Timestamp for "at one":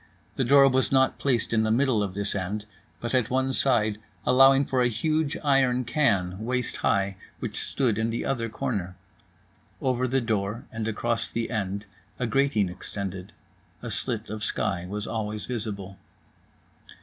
3.13-3.53